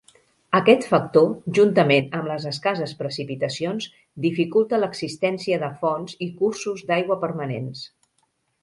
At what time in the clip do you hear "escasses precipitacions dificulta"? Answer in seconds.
2.53-4.81